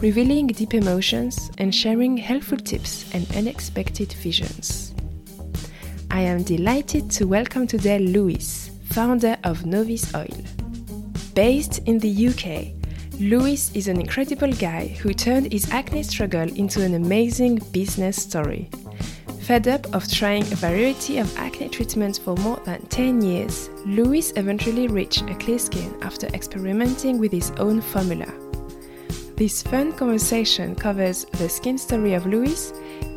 [0.00, 4.94] revealing deep emotions and sharing helpful tips and unexpected visions.
[6.10, 10.42] I am delighted to welcome today Louis, founder of Novus Oil.
[11.34, 12.72] Based in the UK,
[13.20, 18.70] Louis is an incredible guy who turned his acne struggle into an amazing business story.
[19.42, 24.32] Fed up of trying a variety of acne treatments for more than 10 years, Louis
[24.36, 28.32] eventually reached a clear skin after experimenting with his own formula.
[29.40, 32.74] This fun conversation covers the skin story of Louis,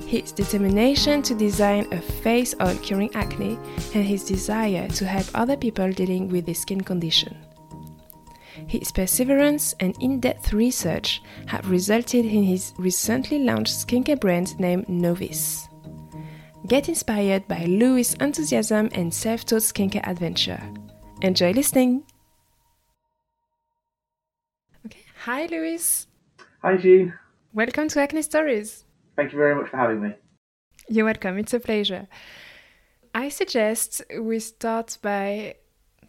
[0.07, 3.59] his determination to design a face oil curing acne,
[3.93, 7.35] and his desire to help other people dealing with this skin condition.
[8.67, 14.87] His perseverance and in depth research have resulted in his recently launched skincare brand named
[14.87, 15.67] Novus.
[16.67, 20.61] Get inspired by Louis' enthusiasm and self taught skincare adventure.
[21.21, 22.03] Enjoy listening!
[24.85, 25.02] Okay.
[25.25, 26.08] Hi, Louis.
[26.66, 27.14] Hi, Jean.
[27.52, 28.86] Welcome to Acne Stories.
[29.17, 30.14] Thank you very much for having me.
[30.88, 31.38] You're welcome.
[31.38, 32.08] It's a pleasure.
[33.14, 35.55] I suggest we start by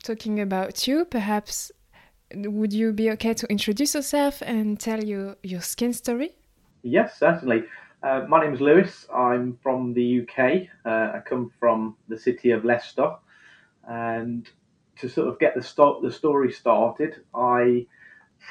[0.04, 1.06] talking about you.
[1.06, 1.72] Perhaps
[2.36, 6.36] would you be okay to introduce yourself and tell you your skin story?
[6.84, 7.64] Yes, certainly.
[8.04, 9.08] Uh, my name is Lewis.
[9.12, 10.68] I'm from the UK.
[10.86, 13.16] Uh, I come from the city of Leicester.
[13.88, 14.48] And
[15.00, 17.86] to sort of get the, start, the story started, I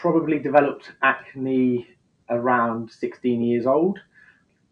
[0.01, 1.87] probably developed acne
[2.29, 3.99] around 16 years old.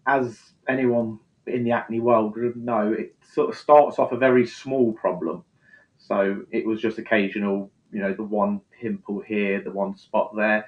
[0.07, 4.45] As anyone in the acne world would know, it sort of starts off a very
[4.45, 5.43] small problem.
[5.97, 10.65] So it was just occasional, you know, the one pimple here, the one spot there.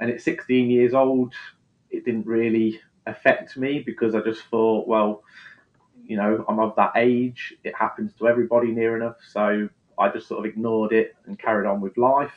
[0.00, 1.34] And at 16 years old,
[1.90, 5.22] it didn't really affect me because I just thought, well,
[6.04, 7.54] you know, I'm of that age.
[7.62, 9.16] It happens to everybody near enough.
[9.30, 12.32] So I just sort of ignored it and carried on with life.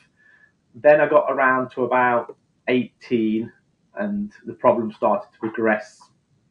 [0.75, 2.35] Then I got around to about
[2.67, 3.51] 18
[3.97, 6.01] and the problem started to progress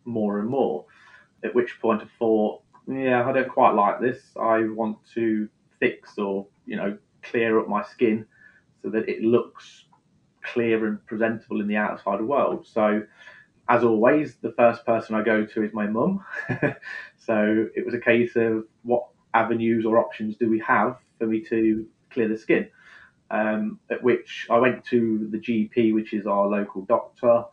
[0.04, 0.84] more and more.
[1.42, 4.18] At which point I thought, yeah, I don't quite like this.
[4.40, 5.48] I want to
[5.80, 8.26] fix or, you know, clear up my skin
[8.82, 9.84] so that it looks
[10.42, 12.66] clear and presentable in the outside world.
[12.66, 13.02] So,
[13.68, 16.24] as always, the first person I go to is my mum.
[17.16, 21.40] so, it was a case of what avenues or options do we have for me
[21.48, 22.68] to clear the skin?
[23.30, 27.44] Um, at which I went to the GP, which is our local doctor,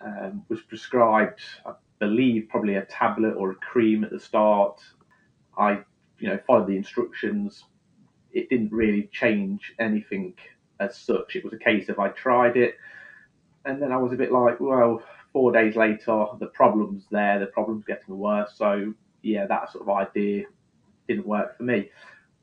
[0.00, 4.80] um, was prescribed, I believe, probably a tablet or a cream at the start.
[5.56, 5.80] I,
[6.18, 7.64] you know, followed the instructions.
[8.32, 10.34] It didn't really change anything
[10.80, 11.36] as such.
[11.36, 12.76] It was a case of I tried it,
[13.64, 15.02] and then I was a bit like, well,
[15.32, 18.52] four days later, the problem's there, the problem's getting worse.
[18.56, 18.92] So
[19.22, 20.44] yeah, that sort of idea
[21.08, 21.90] didn't work for me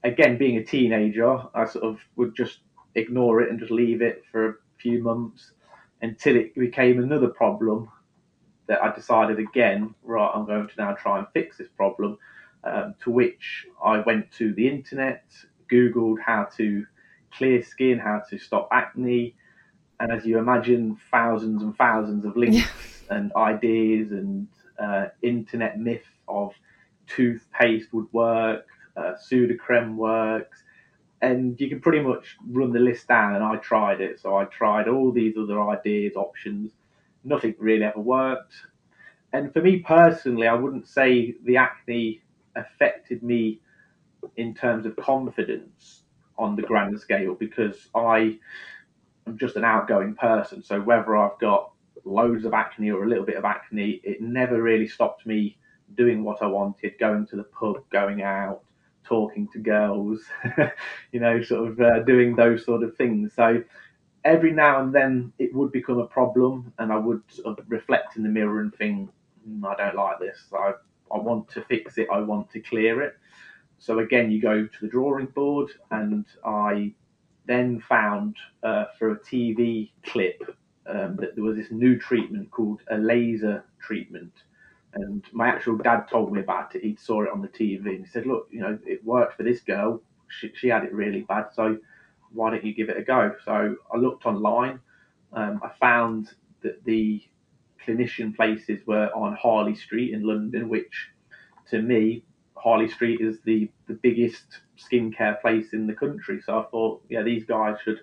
[0.03, 2.59] again, being a teenager, I sort of would just
[2.95, 5.51] ignore it and just leave it for a few months
[6.01, 7.89] until it became another problem
[8.67, 12.17] that I decided again, right, I'm going to now try and fix this problem.
[12.65, 15.25] Um, to which I went to the internet,
[15.69, 16.85] Googled how to
[17.31, 19.35] clear skin, how to stop acne.
[19.99, 24.47] And as you imagine, thousands and thousands of links and ideas and
[24.79, 26.53] uh, internet myth of
[27.07, 28.65] toothpaste would work,
[28.95, 30.63] uh, Sudocrem works,
[31.21, 33.35] and you can pretty much run the list down.
[33.35, 36.71] And I tried it, so I tried all these other ideas, options.
[37.23, 38.53] Nothing really ever worked.
[39.31, 42.21] And for me personally, I wouldn't say the acne
[42.55, 43.59] affected me
[44.37, 46.03] in terms of confidence
[46.37, 48.37] on the grand scale because I
[49.27, 50.63] am just an outgoing person.
[50.63, 51.71] So whether I've got
[52.05, 55.57] loads of acne or a little bit of acne, it never really stopped me
[55.95, 58.61] doing what I wanted, going to the pub, going out,
[59.03, 60.21] talking to girls,
[61.11, 63.33] you know, sort of uh, doing those sort of things.
[63.35, 63.63] So
[64.23, 68.17] every now and then it would become a problem, and I would sort of reflect
[68.17, 69.09] in the mirror and think,
[69.47, 70.37] mm, I don't like this.
[70.53, 70.73] I,
[71.13, 72.07] I want to fix it.
[72.11, 73.17] I want to clear it.
[73.79, 76.93] So again, you go to the drawing board, and I
[77.45, 80.41] then found uh, for a TV clip
[80.87, 84.31] um, that there was this new treatment called a laser treatment
[84.95, 86.83] and my actual dad told me about it.
[86.83, 89.43] He saw it on the TV and he said, "Look, you know, it worked for
[89.43, 90.01] this girl.
[90.29, 91.77] She, she had it really bad, so
[92.31, 94.79] why don't you give it a go?" So I looked online.
[95.33, 96.29] Um, I found
[96.61, 97.21] that the
[97.85, 101.09] clinician places were on Harley Street in London, which
[101.69, 102.23] to me,
[102.55, 106.41] Harley Street is the, the biggest skincare place in the country.
[106.45, 107.99] So I thought, yeah, these guys should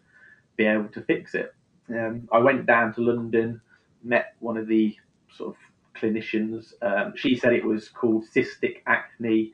[0.56, 1.54] be able to fix it.
[1.88, 3.60] Um, I went down to London,
[4.02, 4.96] met one of the
[5.36, 5.56] sort of
[6.00, 6.72] clinicians.
[6.82, 9.52] Um, she said it was called cystic acne,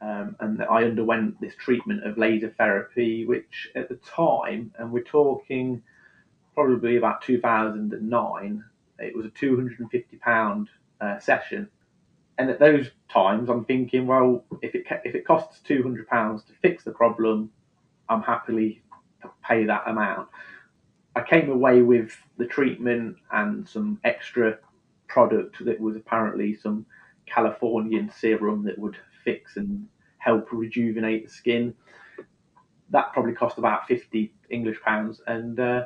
[0.00, 4.90] um, and that I underwent this treatment of laser therapy, which at the time, and
[4.90, 5.82] we're talking
[6.54, 8.64] probably about 2009,
[8.98, 10.68] it was a 250 pound
[11.00, 11.68] uh, session.
[12.38, 16.52] And at those times, I'm thinking, well, if it if it costs 200 pounds to
[16.62, 17.50] fix the problem,
[18.08, 18.82] I'm happily
[19.22, 20.28] to pay that amount.
[21.14, 24.58] I came away with the treatment and some extra
[25.12, 26.86] product that was apparently some
[27.26, 29.86] Californian serum that would fix and
[30.18, 31.74] help rejuvenate the skin.
[32.90, 35.20] That probably cost about 50 English pounds.
[35.26, 35.84] And uh,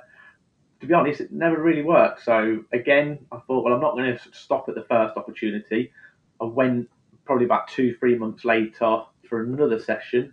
[0.81, 2.23] to be honest, it never really worked.
[2.25, 5.93] So again, I thought, well, I'm not going to stop at the first opportunity.
[6.41, 6.89] I went
[7.25, 10.33] probably about two, three months later for another session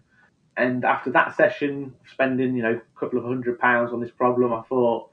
[0.56, 4.54] and after that session, spending you know a couple of hundred pounds on this problem,
[4.54, 5.10] I thought,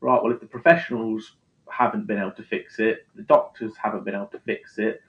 [0.00, 1.32] right, well, if the professionals
[1.78, 5.00] haven't been able to fix it, the doctors haven't been able to fix it,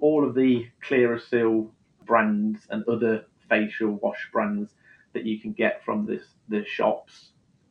[0.00, 1.68] all of the Clearasil
[2.04, 4.72] brands and other facial wash brands
[5.12, 7.30] that you can get from this the shops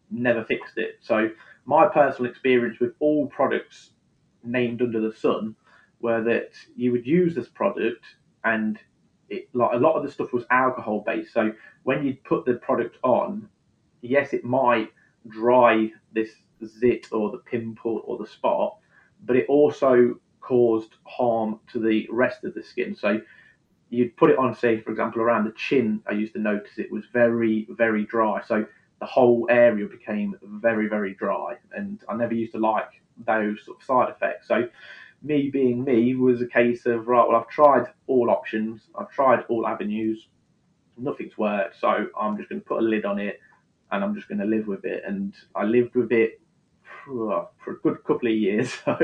[0.10, 1.00] never fixed it.
[1.02, 1.30] So
[1.66, 3.92] my personal experience with all products
[4.44, 5.56] named under the sun
[6.00, 8.06] were that you would use this product
[8.46, 8.80] and
[9.30, 11.34] it, like a lot of the stuff was alcohol based.
[11.34, 11.52] So
[11.84, 13.50] when you put the product on,
[14.02, 14.92] yes, it might
[15.28, 16.30] dry this
[16.64, 18.78] zit or the pimple or the spot,
[19.26, 22.96] but it also caused harm to the rest of the skin.
[22.96, 23.20] So
[23.90, 26.02] you'd put it on, say, for example, around the chin.
[26.08, 28.42] I used to notice it was very, very dry.
[28.48, 28.66] So
[29.00, 32.90] the whole area became very, very dry, and I never used to like
[33.26, 34.48] those sort of side effects.
[34.48, 34.68] So
[35.24, 37.28] me being me was a case of right.
[37.28, 38.82] Well, I've tried all options.
[38.98, 40.28] I've tried all avenues.
[40.98, 41.80] Nothing's worked.
[41.80, 43.40] So I'm just going to put a lid on it,
[43.92, 45.04] and I'm just going to live with it.
[45.06, 46.42] And I lived with it
[47.06, 48.74] for, a good couple of years.
[48.86, 48.98] So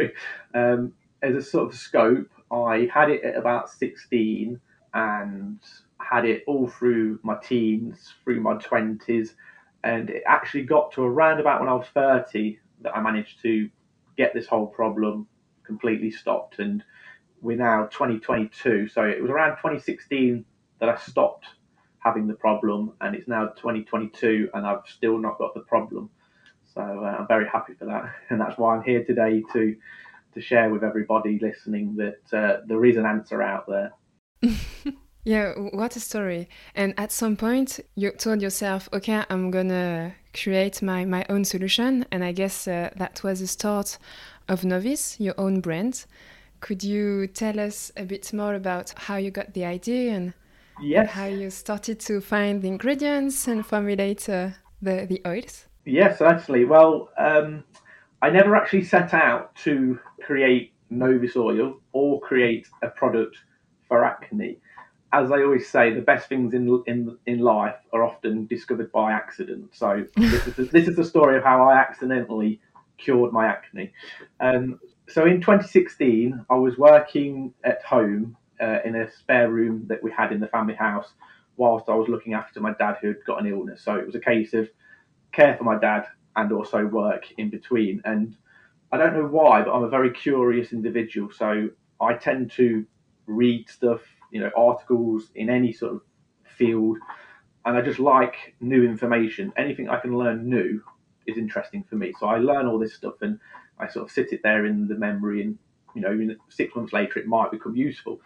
[0.54, 4.60] um, as a sort of scope, I had it at about 16
[4.94, 5.60] and
[6.00, 9.30] had it all through my teens, through my 20s,
[9.84, 13.70] and it actually got to around about when I was 30 that I managed to
[14.18, 15.28] get this whole problem
[15.64, 16.60] completely stopped.
[16.60, 16.84] And
[17.42, 20.44] we're now 2022, so it was around 2016
[20.80, 21.48] that I stopped
[22.00, 26.10] having the problem, and it's now 2022, and I've still not got the problem.
[26.74, 29.76] So uh, I'm very happy for that, and that's why I'm here today to
[30.34, 33.92] to share with everybody listening that uh, there is an answer out there.
[35.26, 36.48] yeah, what a story!
[36.74, 42.06] And at some point, you told yourself, "Okay, I'm gonna create my my own solution,"
[42.12, 43.98] and I guess uh, that was the start
[44.48, 46.06] of Novus, your own brand.
[46.62, 50.34] Could you tell us a bit more about how you got the idea and
[50.80, 51.10] yes.
[51.10, 55.66] how you started to find the ingredients and formulate uh, the, the oils?
[55.86, 56.66] Yes, actually.
[56.66, 57.64] Well, um,
[58.22, 63.38] I never actually set out to create Novus oil or create a product
[63.88, 64.58] for acne.
[65.14, 69.12] As I always say, the best things in in in life are often discovered by
[69.12, 69.74] accident.
[69.74, 72.62] So this is the, this is the story of how I accidentally
[72.98, 73.92] cured my acne.
[74.40, 74.80] Um,
[75.10, 80.12] so in 2016, I was working at home uh, in a spare room that we
[80.12, 81.14] had in the family house
[81.58, 83.84] whilst I was looking after my dad who had got an illness.
[83.84, 84.70] So it was a case of
[85.32, 88.02] care for my dad and also work in between.
[88.06, 88.36] And
[88.92, 91.32] I don't know why, but I'm a very curious individual.
[91.32, 91.70] So
[92.00, 92.86] I tend to
[93.28, 96.02] read stuff, you know, articles in any sort of
[96.58, 96.98] field.
[97.66, 99.54] And I just like new information.
[99.58, 100.82] Anything I can learn new,
[101.28, 102.14] is interesting for me.
[102.20, 103.40] So I learn all this stuff and
[103.80, 105.58] I sort of sit it there in the memory, and
[105.96, 108.22] you know, six months later it might become useful.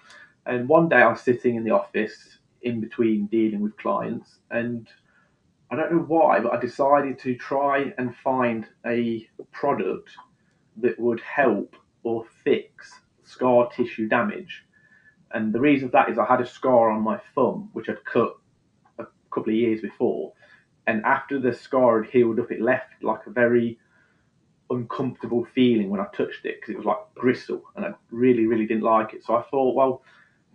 [0.45, 4.87] And one day I was sitting in the office in between dealing with clients, and
[5.71, 10.11] I don't know why, but I decided to try and find a product
[10.77, 12.91] that would help or fix
[13.23, 14.63] scar tissue damage.
[15.31, 18.05] And the reason for that is I had a scar on my thumb, which I'd
[18.05, 18.37] cut
[18.99, 20.33] a couple of years before,
[20.87, 23.79] and after the scar had healed up, it left like a very
[24.69, 28.67] uncomfortable feeling when I touched it because it was like gristle, and I really, really
[28.67, 29.23] didn't like it.
[29.23, 30.03] So I thought, well,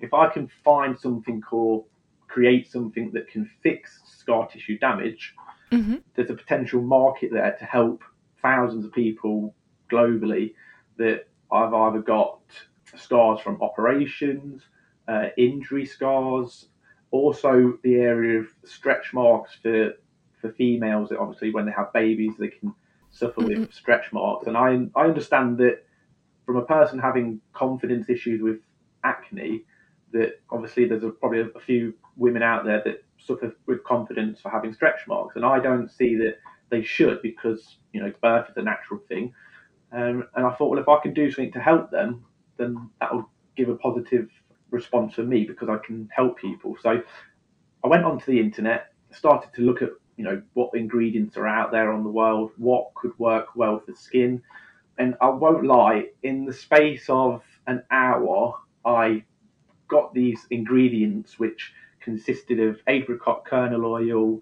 [0.00, 1.84] if I can find something or
[2.30, 5.34] create something that can fix scar tissue damage,
[5.72, 5.96] mm-hmm.
[6.14, 8.04] there's a potential market there to help
[8.40, 9.54] thousands of people
[9.90, 10.54] globally
[10.96, 12.38] that I've either got
[12.96, 14.62] scars from operations,
[15.08, 16.68] uh, injury scars,
[17.10, 19.94] also the area of stretch marks for
[20.40, 22.72] for females, that obviously when they have babies, they can
[23.10, 23.60] suffer mm-hmm.
[23.62, 24.46] with stretch marks.
[24.46, 25.84] And I I understand that
[26.46, 28.60] from a person having confidence issues with
[29.04, 29.64] acne,
[30.12, 34.50] that obviously there's a, probably a, few women out there that suffer with confidence for
[34.50, 36.38] having stretch marks, and I don't see that
[36.70, 39.32] they should because you know birth is a natural thing.
[39.92, 42.24] Um, and I thought, well, if I can do something to help them,
[42.56, 44.28] then that will give a positive
[44.70, 46.76] response for me because I can help people.
[46.80, 47.02] So
[47.84, 51.72] I went onto the internet, started to look at you know what ingredients are out
[51.72, 54.42] there on the world, what could work well for skin,
[54.98, 59.24] and I won't lie, in the space of an hour, I
[59.90, 64.40] got these ingredients which consisted of apricot kernel oil,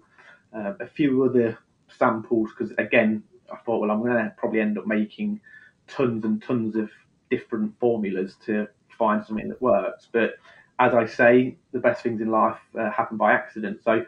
[0.55, 1.57] uh, a few other
[1.97, 5.41] samples because again I thought well I'm going to probably end up making
[5.87, 6.89] tons and tons of
[7.29, 10.07] different formulas to find something that works.
[10.11, 10.35] But
[10.79, 13.81] as I say, the best things in life uh, happen by accident.
[13.83, 14.05] So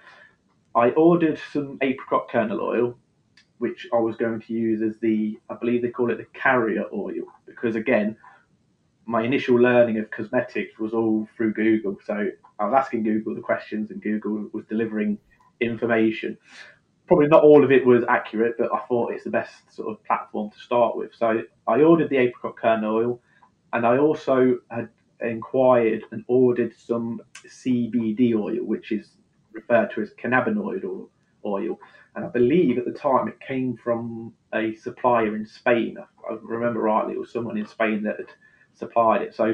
[0.75, 2.97] I ordered some apricot kernel oil,
[3.57, 6.85] which I was going to use as the, I believe they call it the carrier
[6.93, 8.15] oil, because again,
[9.11, 11.97] my initial learning of cosmetics was all through Google.
[12.05, 15.17] So I was asking Google the questions, and Google was delivering
[15.59, 16.37] information.
[17.07, 20.03] Probably not all of it was accurate, but I thought it's the best sort of
[20.05, 21.11] platform to start with.
[21.13, 23.21] So I ordered the apricot kernel oil,
[23.73, 24.87] and I also had
[25.19, 29.09] inquired and ordered some CBD oil, which is
[29.51, 30.85] referred to as cannabinoid
[31.45, 31.79] oil.
[32.15, 35.97] And I believe at the time it came from a supplier in Spain.
[35.99, 38.31] I remember rightly, it was someone in Spain that had
[38.81, 39.33] supplied it.
[39.33, 39.45] So,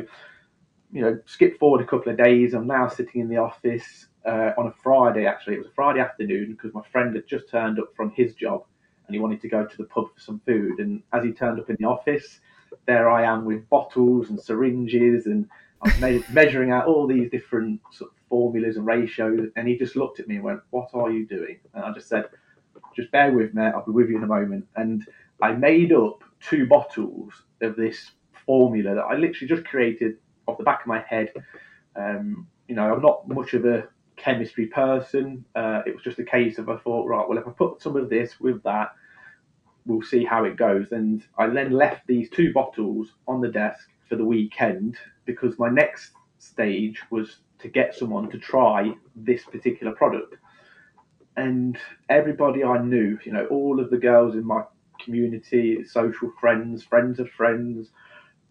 [0.92, 2.54] you know, skip forward a couple of days.
[2.54, 5.56] I'm now sitting in the office uh, on a Friday, actually.
[5.56, 8.64] It was a Friday afternoon because my friend had just turned up from his job
[9.06, 10.80] and he wanted to go to the pub for some food.
[10.80, 12.40] And as he turned up in the office,
[12.86, 15.48] there I am with bottles and syringes, and
[15.82, 19.50] I'm me- measuring out all these different sort of formulas and ratios.
[19.56, 22.10] And he just looked at me and went, "What are you doing?" And I just
[22.10, 22.26] said,
[22.96, 23.64] "Just bear with me.
[23.64, 25.06] I'll be with you in a moment." And
[25.42, 28.12] I made up two bottles of this
[28.48, 30.16] formula that I literally just created
[30.48, 31.32] off the back of my head.
[31.96, 35.46] Um, you know, I'm not much of a chemistry person.
[35.56, 37.96] Uh, it was just a case of I thought, right, well, if I put some
[37.96, 38.90] of this with that,
[39.86, 40.92] we'll see how it goes.
[40.92, 45.70] And I then left these two bottles on the desk for the weekend because my
[45.70, 50.36] next stage was to get someone to try this particular product.
[51.36, 51.78] And
[52.10, 54.64] everybody I knew, you know, all of the girls in my
[55.04, 57.90] community, social friends, friends of friends,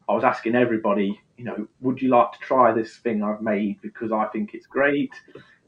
[0.08, 3.80] I was asking everybody, you know, would you like to try this thing I've made
[3.82, 5.12] because I think it's great?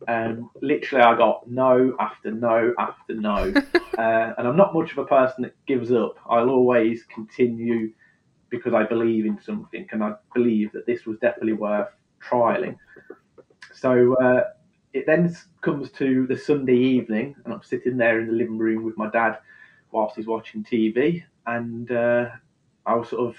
[0.07, 3.53] And literally, I got no after no after no.
[3.99, 6.17] uh, and I'm not much of a person that gives up.
[6.29, 7.93] I'll always continue
[8.49, 11.89] because I believe in something and I believe that this was definitely worth
[12.23, 12.77] trialing.
[13.75, 14.45] So uh,
[14.93, 18.85] it then comes to the Sunday evening, and I'm sitting there in the living room
[18.85, 19.39] with my dad
[19.91, 22.27] whilst he's watching TV, and uh,
[22.87, 23.37] I was sort of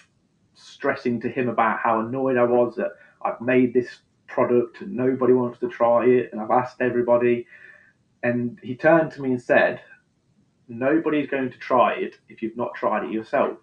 [0.62, 5.34] stressing to him about how annoyed I was that I've made this product and nobody
[5.34, 7.48] wants to try it, and I've asked everybody.
[8.24, 9.82] And he turned to me and said,
[10.68, 13.58] Nobody's going to try it if you've not tried it yourself.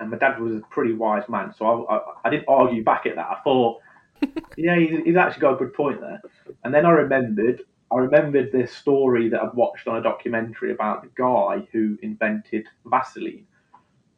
[0.00, 3.06] And my dad was a pretty wise man, so I, I, I didn't argue back
[3.06, 3.28] at that.
[3.30, 3.80] I thought,
[4.56, 6.20] yeah, he's, he's actually got a good point there.
[6.64, 11.02] And then I remembered I remembered this story that I'd watched on a documentary about
[11.02, 13.46] the guy who invented Vaseline.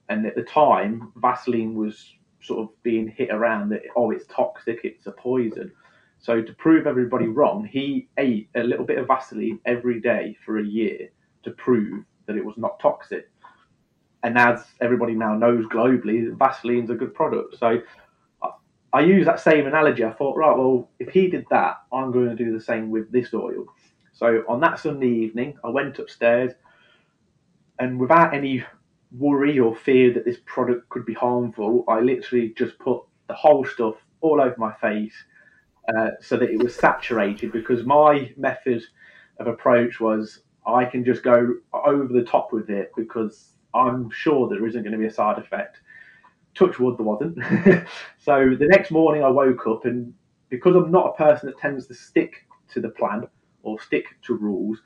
[0.08, 4.80] And at the time, Vaseline was sort of being hit around that oh it's toxic,
[4.84, 5.72] it's a poison.
[6.20, 10.58] So to prove everybody wrong, he ate a little bit of Vaseline every day for
[10.58, 11.10] a year
[11.44, 13.30] to prove that it was not toxic.
[14.22, 17.56] And as everybody now knows globally, Vaseline's a good product.
[17.58, 17.80] So
[18.42, 18.48] I,
[18.92, 20.04] I use that same analogy.
[20.04, 23.10] I thought, right, well, if he did that, I'm going to do the same with
[23.12, 23.66] this oil.
[24.12, 26.52] So on that Sunday evening, I went upstairs,
[27.78, 28.64] and without any
[29.12, 33.64] worry or fear that this product could be harmful, I literally just put the whole
[33.64, 35.14] stuff all over my face
[35.96, 38.82] uh, so that it was saturated because my method
[39.38, 44.48] of approach was I can just go over the top with it because I'm sure
[44.48, 45.78] there isn't going to be a side effect.
[46.54, 47.38] Touch wood, there wasn't.
[48.18, 50.12] so the next morning I woke up and
[50.50, 53.26] because I'm not a person that tends to stick to the plan
[53.62, 54.78] or stick to rules,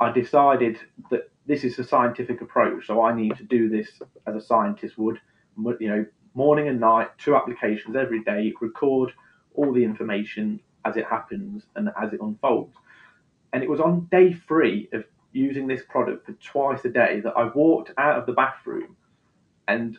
[0.00, 0.78] I decided
[1.10, 3.88] that this is a scientific approach, so I need to do this
[4.26, 5.18] as a scientist would.
[5.56, 9.12] You know, morning and night, two applications every day, record
[9.54, 12.76] all the information as it happens and as it unfolds.
[13.52, 17.32] And it was on day three of using this product for twice a day that
[17.32, 18.94] I walked out of the bathroom,
[19.66, 19.98] and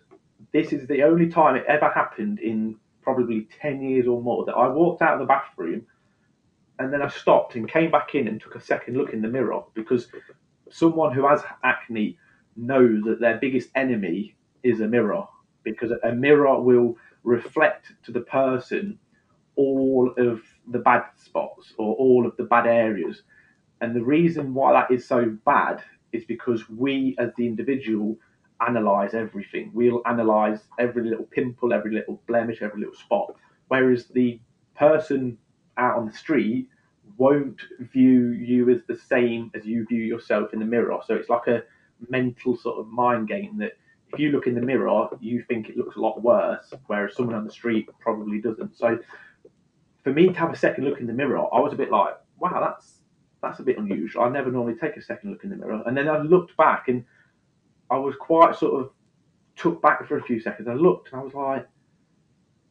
[0.53, 4.53] this is the only time it ever happened in probably 10 years or more that
[4.53, 5.85] I walked out of the bathroom
[6.77, 9.27] and then I stopped and came back in and took a second look in the
[9.27, 10.07] mirror because
[10.71, 12.17] someone who has acne
[12.55, 15.25] knows that their biggest enemy is a mirror.
[15.63, 18.99] because a mirror will reflect to the person
[19.55, 23.23] all of the bad spots or all of the bad areas.
[23.81, 25.83] And the reason why that is so bad
[26.13, 28.17] is because we, as the individual,
[28.67, 29.71] analyze everything.
[29.73, 33.35] We'll analyze every little pimple, every little blemish, every little spot.
[33.67, 34.39] Whereas the
[34.75, 35.37] person
[35.77, 36.69] out on the street
[37.19, 37.59] won't
[37.93, 40.97] view you as the same as you view yourself in the mirror.
[41.05, 41.63] So it's like a
[42.07, 43.73] mental sort of mind game that
[44.11, 47.35] if you look in the mirror, you think it looks a lot worse, whereas someone
[47.35, 48.75] on the street probably doesn't.
[48.77, 48.97] So
[50.03, 52.15] for me to have a second look in the mirror, I was a bit like,
[52.39, 53.01] wow, that's
[53.43, 54.23] that's a bit unusual.
[54.23, 55.83] I never normally take a second look in the mirror.
[55.85, 57.05] And then I looked back and
[57.91, 58.91] I was quite sort of
[59.55, 60.67] took back for a few seconds.
[60.67, 61.67] I looked and I was like,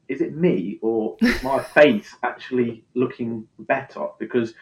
[0.09, 4.09] is it me or my face actually looking better?
[4.19, 4.55] Because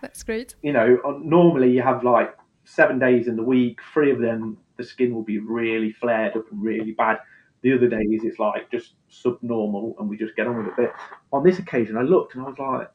[0.00, 0.54] that's great.
[0.62, 4.84] You know, normally you have like seven days in the week, three of them the
[4.84, 7.18] skin will be really flared up and really bad.
[7.62, 10.74] The other days it's like just subnormal and we just get on with it.
[10.76, 10.94] But
[11.36, 12.90] on this occasion I looked and I was like,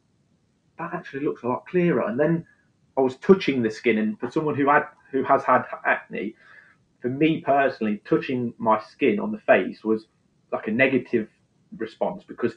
[0.79, 2.07] that actually looks a lot clearer.
[2.07, 2.45] And then
[2.97, 6.35] I was touching the skin and for someone who had who has had acne,
[7.01, 10.07] for me personally, touching my skin on the face was
[10.51, 11.29] like a negative
[11.79, 12.53] response because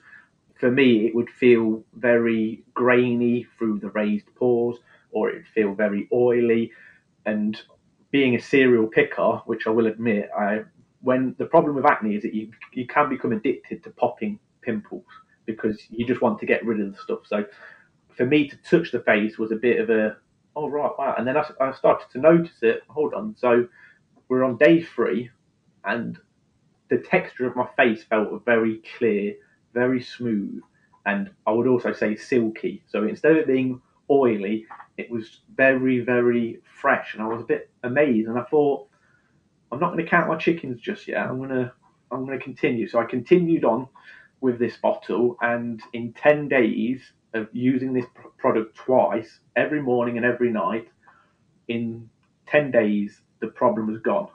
[0.58, 4.78] for me it would feel very grainy through the raised pores
[5.12, 6.70] or it would feel very oily.
[7.26, 7.60] And
[8.10, 10.60] being a serial picker which i will admit i
[11.02, 15.04] when the problem with acne is that you you can become addicted to popping pimples
[15.46, 17.20] because you just want to get rid of the stuff.
[17.26, 17.44] So
[18.16, 20.16] for me to touch the face was a bit of a
[20.56, 21.14] oh right wow.
[21.16, 22.82] And then i, I started to notice it.
[22.88, 23.34] Hold on.
[23.38, 23.66] So
[24.28, 25.30] we're on day three
[25.84, 26.18] and
[26.90, 29.34] the texture of my face felt very clear,
[29.72, 30.60] very smooth,
[31.06, 32.82] and I would also say silky.
[32.88, 33.80] So instead of it being
[34.10, 34.66] oily,
[34.98, 38.28] it was very, very fresh, and I was a bit amazed.
[38.28, 38.88] And I thought,
[39.72, 41.26] I'm not going to count my chickens just yet.
[41.26, 41.72] I'm going to,
[42.10, 42.88] I'm going to continue.
[42.88, 43.86] So I continued on
[44.40, 47.00] with this bottle, and in ten days
[47.34, 50.88] of using this product twice, every morning and every night,
[51.68, 52.10] in
[52.48, 54.28] ten days the problem was gone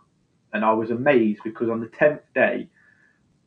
[0.55, 2.69] and I was amazed because on the tenth day,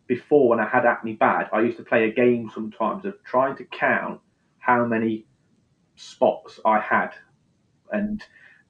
[0.06, 3.56] before when I had acne bad, I used to play a game sometimes of trying
[3.56, 4.20] to count
[4.58, 5.26] how many
[5.96, 7.10] spots I had,
[7.90, 8.22] and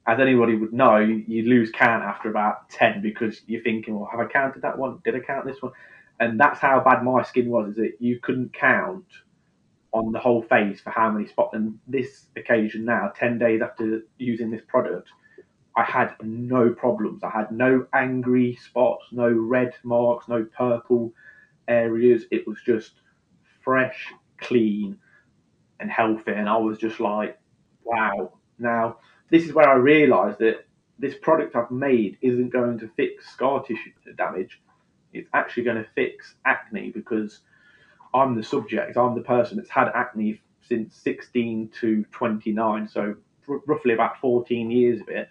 [0.07, 4.19] as anybody would know, you lose count after about ten because you're thinking, well, have
[4.21, 4.99] I counted that one?
[5.03, 5.73] Did I count this one?
[6.19, 7.71] And that's how bad my skin was.
[7.71, 9.05] Is that you couldn't count
[9.91, 11.53] on the whole face for how many spots.
[11.53, 15.09] And this occasion now, ten days after using this product,
[15.79, 17.23] I had no problems.
[17.23, 21.13] I had no angry spots, no red marks, no purple
[21.69, 22.25] areas.
[22.31, 22.93] It was just
[23.63, 24.07] fresh,
[24.39, 24.97] clean,
[25.79, 26.33] and healthy.
[26.33, 27.39] And I was just like,
[27.85, 28.33] wow.
[28.59, 28.97] Now,
[29.31, 30.67] this is where I realised that
[30.99, 34.61] this product I've made isn't going to fix scar tissue damage.
[35.13, 37.39] It's actually going to fix acne because
[38.13, 38.97] I'm the subject.
[38.97, 43.15] I'm the person that's had acne since 16 to 29, so
[43.47, 45.29] r- roughly about 14 years of it.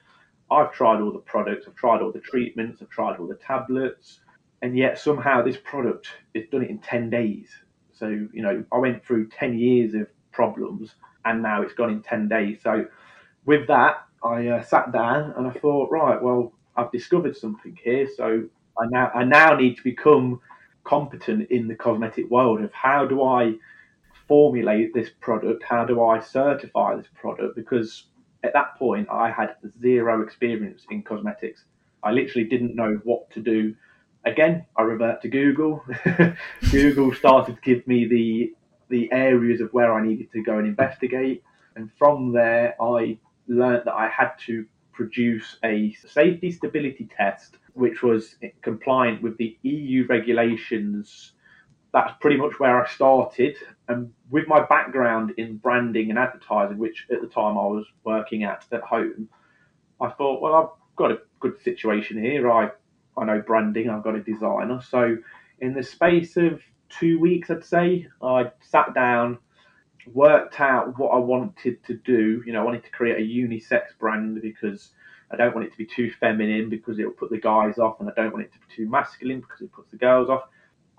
[0.51, 4.21] I've tried all the products, I've tried all the treatments, I've tried all the tablets,
[4.63, 7.51] and yet somehow this product has done it in 10 days.
[7.93, 12.03] So, you know, I went through 10 years of problems and now it's gone in
[12.03, 12.61] 10 days.
[12.63, 12.87] So,
[13.45, 18.09] with that, I uh, sat down and I thought, right, well, I've discovered something here.
[18.17, 18.45] So,
[18.81, 20.41] I now, I now need to become
[20.85, 23.55] competent in the cosmetic world of how do I
[24.27, 25.63] formulate this product?
[25.63, 27.57] How do I certify this product?
[27.57, 28.05] Because
[28.43, 31.65] at that point, I had zero experience in cosmetics.
[32.03, 33.75] I literally didn't know what to do.
[34.25, 35.85] Again, I revert to Google.
[36.71, 38.55] Google started to give me the
[38.91, 41.43] the areas of where I needed to go and investigate,
[41.77, 48.03] and from there, I learned that I had to produce a safety stability test, which
[48.03, 51.33] was compliant with the EU regulations
[51.93, 53.57] that's pretty much where I started.
[53.89, 58.45] And with my background in branding and advertising, which at the time I was working
[58.45, 59.29] at at home,
[60.01, 62.51] I thought, well, I've got a good situation here.
[62.51, 62.71] I
[63.17, 63.91] I know branding.
[63.91, 64.81] I've got a designer.
[64.81, 65.17] So
[65.61, 69.39] in the space of two weeks, I'd say, I sat down,
[70.07, 72.43] worked out what I wanted to do.
[72.47, 74.91] You know, I wanted to create a unisex brand because
[75.33, 78.09] I don't want it to be too feminine because it'll put the guys off, and
[78.09, 80.45] I don't want it to be too masculine because it puts the girls off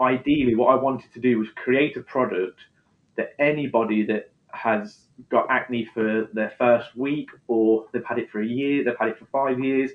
[0.01, 2.59] ideally, what I wanted to do was create a product
[3.17, 8.41] that anybody that has got acne for their first week or they've had it for
[8.41, 9.91] a year, they've had it for five years.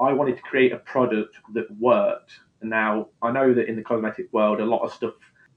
[0.00, 2.32] I wanted to create a product that worked.
[2.62, 5.14] Now, I know that in the cosmetic world, a lot of stuff,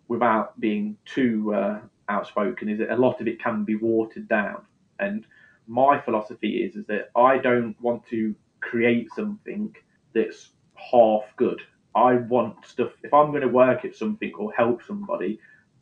[0.08, 4.62] without being too uh, outspoken, is that a lot of it can be watered down.
[5.00, 5.26] And
[5.68, 9.76] my philosophy is, is that I don't want to create something
[10.14, 11.62] that's half good.
[11.98, 12.92] I want stuff.
[13.04, 15.40] If I'm going to work at something or help somebody,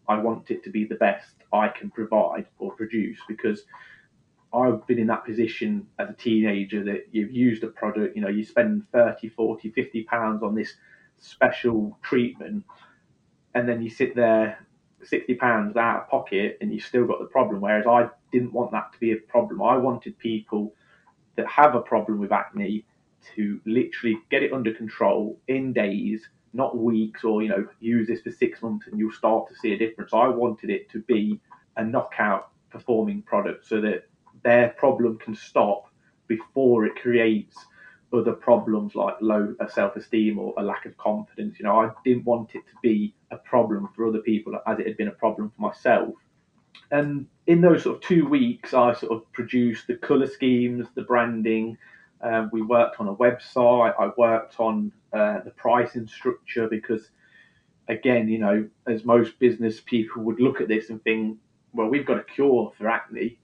[0.08, 3.64] I want it to be the best I can provide or produce because
[4.54, 8.30] I've been in that position as a teenager that you've used a product, you know,
[8.30, 10.74] you spend 30, 40, 50 pounds on this
[11.18, 12.64] special treatment
[13.54, 14.66] and then you sit there
[15.04, 17.60] 60 pounds out of pocket and you've still got the problem.
[17.60, 19.62] Whereas I didn't want that to be a problem.
[19.62, 20.74] I wanted people
[21.36, 22.86] that have a problem with acne
[23.36, 28.22] to literally get it under control in days, not weeks, or you know, use this
[28.22, 30.14] for six months and you'll start to see a difference.
[30.14, 31.40] I wanted it to be
[31.78, 34.08] a knockout performing product so that
[34.44, 35.88] their problem can stop
[36.28, 37.58] before it creates
[38.14, 41.60] other problems like low uh, self-esteem or a lack of confidence.
[41.60, 44.88] You know, I didn't want it to be a problem for other people as it
[44.88, 46.14] had been a problem for myself.
[46.92, 51.04] And in those sort of two weeks, I sort of produced the color schemes, the
[51.04, 51.78] branding.
[52.22, 53.94] Um, we worked on a website.
[54.00, 57.10] I worked on uh, the pricing structure because,
[57.88, 61.38] again, you know, as most business people would look at this and think,
[61.74, 63.38] well, we've got a cure for acne.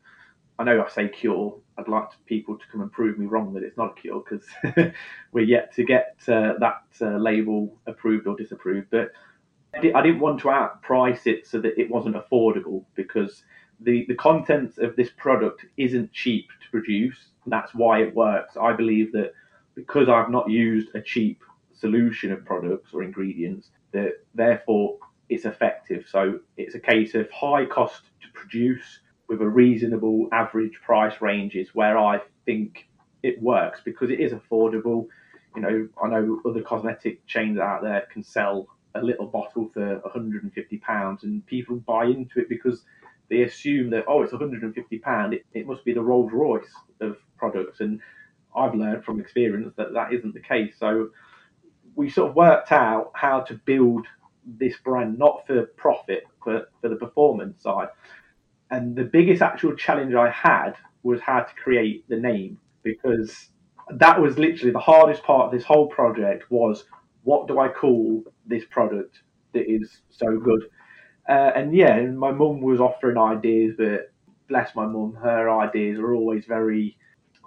[0.58, 1.58] I know I say cure.
[1.78, 4.94] I'd like people to come and prove me wrong that it's not a cure because
[5.32, 8.88] we're yet to get uh, that uh, label approved or disapproved.
[8.92, 9.12] But
[9.74, 13.44] I didn't want to outprice it so that it wasn't affordable because
[13.80, 17.31] the, the contents of this product isn't cheap to produce.
[17.46, 18.58] That's why it works.
[18.58, 19.34] I believe that
[19.76, 24.98] because I've not used a cheap solution of products or ingredients, that therefore
[25.30, 26.06] it's effective.
[26.10, 31.70] So it's a case of high cost to produce with a reasonable average price ranges
[31.74, 32.90] where I think
[33.24, 35.08] it works because it is affordable.
[35.56, 40.00] You know, I know other cosmetic chains out there can sell a little bottle for
[40.00, 42.84] 150 pounds, and people buy into it because
[43.30, 47.18] they assume that oh, it's 150 pound, it, it must be the Rolls Royce of
[47.42, 48.00] products, and
[48.56, 50.76] I've learned from experience that that isn't the case.
[50.78, 51.10] So
[51.96, 54.06] we sort of worked out how to build
[54.46, 57.90] this brand not for profit, but for the performance side.
[58.70, 60.74] And the biggest actual challenge I had
[61.04, 63.50] was how to create the name because
[63.90, 66.86] that was literally the hardest part of this whole project was
[67.24, 69.22] what do I call this product
[69.54, 70.64] that is so good?
[71.28, 74.12] Uh, and yeah, my mum was offering ideas, but
[74.52, 76.98] bless my mum, her ideas are always very,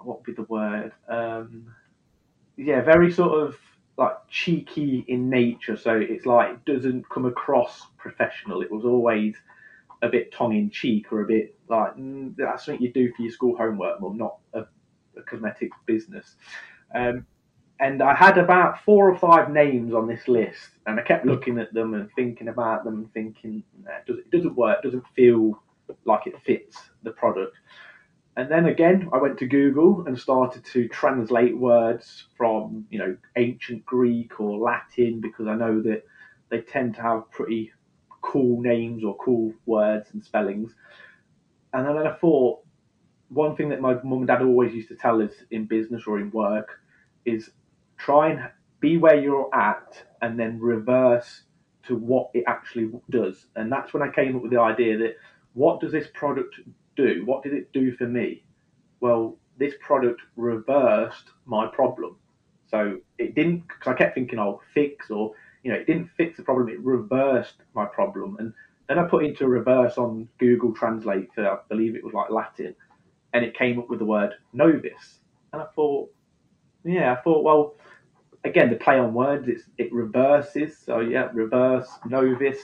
[0.05, 0.91] what would be the word?
[1.07, 1.73] Um,
[2.57, 3.57] yeah, very sort of
[3.97, 5.77] like cheeky in nature.
[5.77, 8.61] So it's like it doesn't come across professional.
[8.61, 9.35] It was always
[10.01, 13.23] a bit tongue in cheek or a bit like mm, that's something you do for
[13.23, 14.61] your school homework, mum, not a,
[15.17, 16.35] a cosmetic business.
[16.93, 17.25] Um,
[17.79, 21.59] and I had about four or five names on this list, and I kept looking
[21.59, 25.61] at them and thinking about them and thinking, nah, it, doesn't, work, doesn't feel
[26.05, 27.57] like it fits the product.
[28.37, 33.15] And then again, I went to Google and started to translate words from, you know,
[33.37, 36.03] ancient Greek or Latin because I know that
[36.49, 37.71] they tend to have pretty
[38.21, 40.73] cool names or cool words and spellings.
[41.73, 42.59] And then I thought,
[43.29, 46.19] one thing that my mum and dad always used to tell us in business or
[46.19, 46.79] in work
[47.23, 47.49] is
[47.97, 51.43] try and be where you're at and then reverse
[51.87, 53.45] to what it actually does.
[53.55, 55.15] And that's when I came up with the idea that
[55.53, 56.59] what does this product
[56.95, 57.23] do?
[57.25, 58.43] What did it do for me?
[58.99, 62.17] Well, this product reversed my problem.
[62.69, 66.37] So it didn't, because I kept thinking, oh, fix, or, you know, it didn't fix
[66.37, 68.37] the problem, it reversed my problem.
[68.39, 68.53] And
[68.87, 72.75] then I put into reverse on Google Translate for, I believe it was like Latin,
[73.33, 75.19] and it came up with the word Novus.
[75.53, 76.11] And I thought,
[76.83, 77.75] yeah, I thought, well,
[78.43, 80.77] again, the play on words, it's, it reverses.
[80.77, 82.57] So, yeah, reverse, Novus.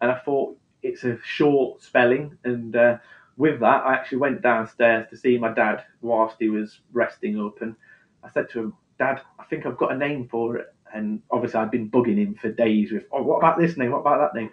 [0.00, 2.36] And I thought it's a short spelling.
[2.44, 2.98] And uh,
[3.42, 7.60] with that, I actually went downstairs to see my dad whilst he was resting up.
[7.60, 7.74] And
[8.22, 10.72] I said to him, Dad, I think I've got a name for it.
[10.94, 13.90] And obviously, I'd been bugging him for days with, oh, what about this name?
[13.90, 14.50] What about that name?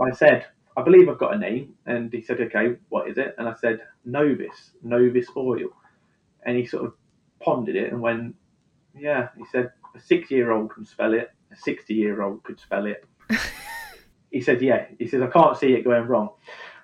[0.00, 1.74] I said, I believe I've got a name.
[1.84, 3.34] And he said, okay, what is it?
[3.36, 5.68] And I said, "Novus, Novus Oil.
[6.46, 6.94] And he sort of
[7.40, 8.34] pondered it and went,
[8.98, 9.28] yeah.
[9.36, 12.86] He said, a six year old can spell it, a 60 year old could spell
[12.86, 13.04] it.
[14.30, 14.86] he said, yeah.
[14.98, 16.30] He says, I can't see it going wrong.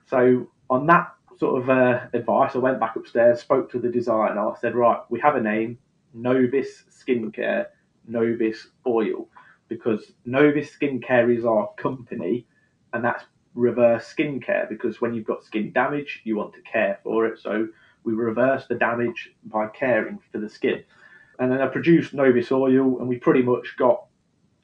[0.04, 4.48] So, on that sort of uh, advice, I went back upstairs, spoke to the designer,
[4.48, 5.78] I said, right, we have a name,
[6.14, 7.66] Novus Skincare,
[8.06, 9.28] Novus Oil,
[9.68, 12.46] because Novus Skincare is our company,
[12.92, 17.26] and that's reverse skincare because when you've got skin damage, you want to care for
[17.26, 17.38] it.
[17.38, 17.66] So
[18.04, 20.84] we reverse the damage by caring for the skin
[21.38, 24.06] and then I produced Novus Oil, and we pretty much got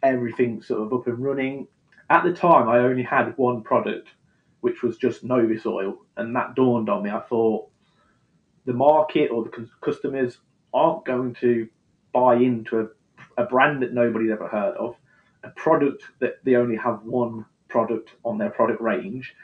[0.03, 1.67] everything sort of up and running.
[2.11, 4.09] At the time, I only had one product,
[4.63, 7.11] which was just Novus Oil, and that dawned on me.
[7.11, 7.69] I thought
[8.65, 10.39] the market or the customers
[10.73, 11.69] aren't going to
[12.13, 14.95] buy into a, a brand that nobody's ever heard of,
[15.43, 19.35] a product that they only have one product on their product range.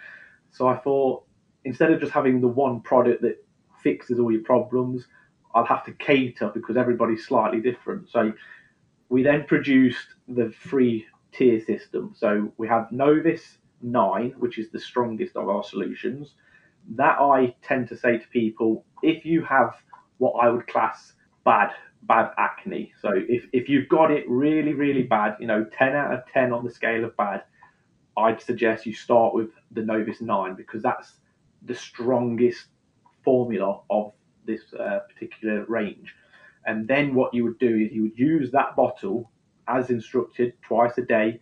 [0.52, 1.24] So I thought
[1.64, 3.44] instead of just having the one product that
[3.83, 5.09] fixes all your problems,
[5.52, 8.09] I'll have to cater because everybody's slightly different.
[8.09, 8.33] So
[9.09, 12.14] we then produced the free tier system.
[12.16, 16.34] So we have Novus 9, which is the strongest of our solutions.
[16.90, 19.74] That I tend to say to people if you have
[20.18, 21.12] what I would class
[21.44, 21.70] bad
[22.02, 22.92] bad acne.
[23.00, 26.52] So if, if you've got it really, really bad, you know, 10 out of 10
[26.52, 27.42] on the scale of bad,
[28.16, 31.14] I'd suggest you start with the Novus 9 because that's
[31.62, 32.66] the strongest
[33.24, 34.12] formula of
[34.44, 36.14] this uh, particular range.
[36.66, 39.30] And then what you would do is you would use that bottle
[39.68, 41.40] as instructed twice a day,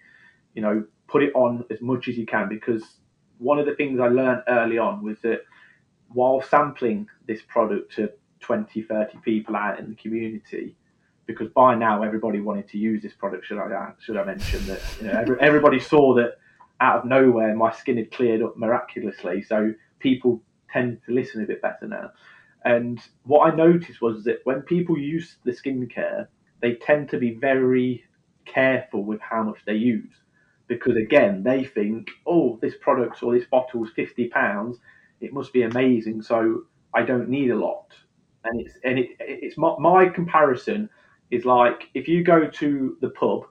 [0.55, 2.83] you know, put it on as much as you can because
[3.39, 5.43] one of the things I learned early on was that
[6.09, 10.77] while sampling this product to 20, 30 people out in the community,
[11.27, 13.47] because by now everybody wanted to use this product.
[13.47, 16.39] Should I should I mention that you know, every, everybody saw that
[16.81, 19.43] out of nowhere my skin had cleared up miraculously.
[19.43, 20.41] So people
[20.71, 22.13] tend to listen a bit better now.
[22.65, 26.29] And what I noticed was that when people use the skincare,
[26.61, 28.05] they tend to be very
[28.45, 30.13] careful with how much they use
[30.69, 34.79] because again they think, oh, this product or this bottle is fifty pounds,
[35.21, 37.93] it must be amazing, so I don't need a lot.
[38.45, 40.89] And it's and it, it's my, my comparison
[41.31, 43.47] is like if you go to the pub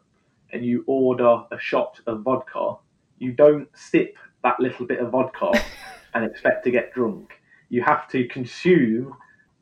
[0.51, 2.75] and you order a shot of vodka,
[3.19, 5.51] you don't sip that little bit of vodka
[6.13, 7.41] and expect to get drunk.
[7.69, 9.15] You have to consume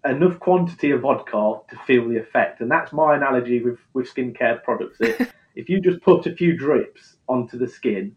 [0.06, 2.62] enough quantity of vodka to feel the effect.
[2.62, 5.00] And that's my analogy with, with skincare products.
[5.56, 8.16] if you just put a few drips onto the skin,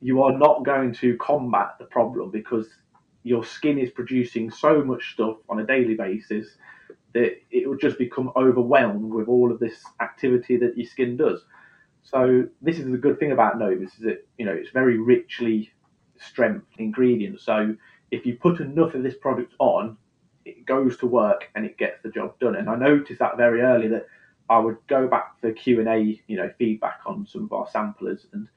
[0.00, 2.68] you are not going to combat the problem because
[3.22, 6.48] your skin is producing so much stuff on a daily basis
[7.12, 11.44] that it will just become overwhelmed with all of this activity that your skin does.
[12.02, 15.72] So this is the good thing about Novus is that you know it's very richly
[16.18, 17.44] strength ingredients.
[17.44, 17.74] So
[18.10, 19.96] if you put enough of this product on,
[20.44, 22.54] it goes to work and it gets the job done.
[22.54, 24.06] And I noticed that very early that
[24.48, 27.68] I would go back for Q and A, you know, feedback on some of our
[27.70, 28.48] samplers, and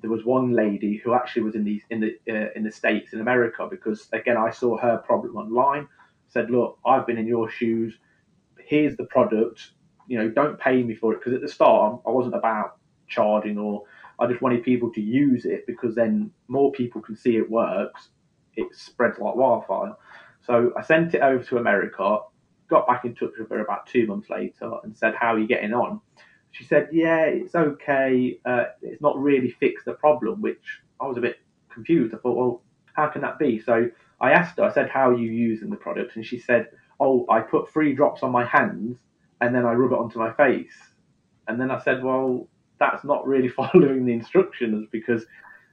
[0.00, 3.12] there was one lady who actually was in the in the uh, in the states
[3.12, 5.88] in America because again I saw her problem online.
[6.28, 7.94] Said, look, I've been in your shoes.
[8.58, 9.70] Here's the product.
[10.08, 12.76] You know, don't pay me for it because at the start I wasn't about
[13.08, 13.84] charging or
[14.18, 18.08] I just wanted people to use it because then more people can see it works.
[18.56, 19.94] It spreads like wildfire.
[20.42, 22.18] So I sent it over to America,
[22.68, 25.46] got back in touch with her about two months later and said, How are you
[25.46, 26.00] getting on?
[26.52, 28.38] She said, Yeah, it's okay.
[28.44, 31.38] Uh, it's not really fixed the problem, which I was a bit
[31.72, 32.14] confused.
[32.14, 32.62] I thought, Well,
[32.94, 33.60] how can that be?
[33.60, 33.88] So
[34.20, 36.16] I asked her, I said, How are you using the product?
[36.16, 36.68] And she said,
[37.00, 38.98] Oh, I put three drops on my hands
[39.40, 40.74] and then I rub it onto my face.
[41.48, 42.48] And then I said, Well,
[42.78, 45.26] that's not really following the instructions because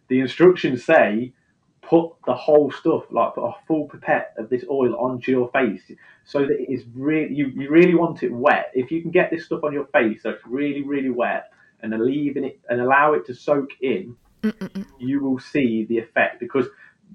[0.09, 1.33] the instructions say
[1.81, 5.81] put the whole stuff, like put a full pipette of this oil onto your face,
[6.23, 8.71] so that it is really you, you really want it wet.
[8.73, 11.93] If you can get this stuff on your face, so it's really really wet, and
[11.99, 14.85] leaving it and allow it to soak in, Mm-mm-mm.
[14.99, 16.39] you will see the effect.
[16.39, 16.67] Because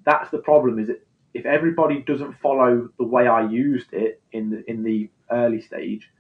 [0.05, 4.51] that's the problem is that if everybody doesn't follow the way I used it in
[4.51, 6.11] the in the early stage,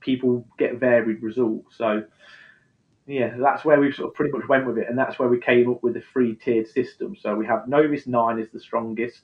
[0.00, 1.76] people get varied results.
[1.76, 2.04] So
[3.08, 5.40] yeah, that's where we sort of pretty much went with it, and that's where we
[5.40, 7.16] came up with the three tiered system.
[7.18, 9.22] So we have Novus 9 is the strongest,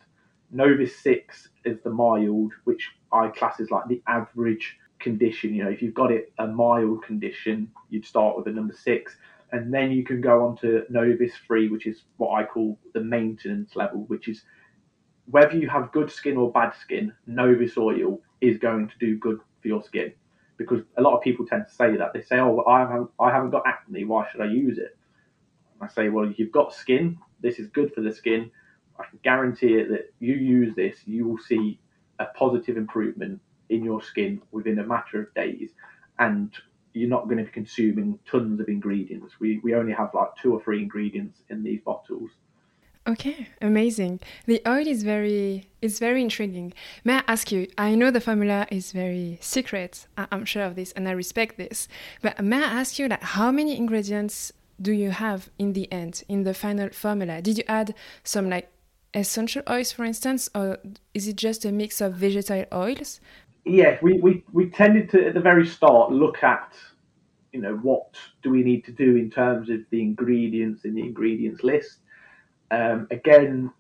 [0.51, 5.55] Novus 6 is the mild, which I class as like the average condition.
[5.55, 9.17] You know, if you've got it a mild condition, you'd start with a number 6,
[9.53, 13.01] and then you can go on to Novus 3, which is what I call the
[13.01, 14.45] maintenance level, which is
[15.27, 19.41] whether you have good skin or bad skin, Novus oil is going to do good
[19.61, 20.15] for your skin
[21.05, 23.67] lot of people tend to say that they say, "Oh, I haven't, I haven't got
[23.67, 24.05] acne.
[24.05, 24.97] Why should I use it?"
[25.81, 27.19] I say, "Well, you've got skin.
[27.41, 28.51] This is good for the skin.
[28.99, 31.81] I can guarantee it that you use this, you will see
[32.21, 35.71] a positive improvement in your skin within a matter of days,
[36.19, 36.53] and
[36.93, 39.41] you're not going to be consuming tons of ingredients.
[39.41, 42.31] We we only have like two or three ingredients in these bottles."
[43.07, 44.21] Okay, amazing.
[44.47, 46.73] The oil is very it's very intriguing.
[47.05, 50.07] May I ask you, I know the formula is very secret.
[50.17, 51.87] I'm sure of this and I respect this.
[52.23, 56.25] But may I ask you like how many ingredients do you have in the end
[56.31, 57.43] in the final formula?
[57.43, 58.71] Did you add some like
[59.13, 60.79] essential oils for instance or
[61.13, 63.21] is it just a mix of vegetable oils?
[63.67, 66.73] Yeah, we, we, we tended to at the very start look at
[67.53, 71.03] you know what do we need to do in terms of the ingredients in the
[71.03, 71.99] ingredients list
[72.71, 73.71] um, again,